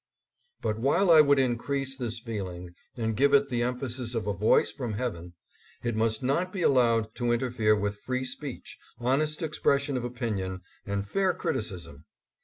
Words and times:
But 0.63 0.79
while 0.79 1.11
I 1.11 1.21
would 1.21 1.37
increase 1.37 1.95
this 1.95 2.17
feeling 2.17 2.73
and 2.97 3.15
give 3.15 3.35
it 3.35 3.49
the 3.49 3.61
emphasis 3.61 4.15
of 4.15 4.25
a 4.25 4.33
voice 4.33 4.71
from 4.71 4.93
heaven, 4.93 5.33
it 5.83 5.95
must 5.95 6.23
not 6.23 6.51
be 6.51 6.63
allowed 6.63 7.13
to 7.17 7.31
interfere 7.31 7.75
with 7.75 7.97
free 7.99 8.25
speech, 8.25 8.79
honest 8.97 9.43
expression 9.43 9.97
of 9.97 10.03
opinion, 10.03 10.61
and 10.87 11.07
fair 11.07 11.35
criticism. 11.35 12.05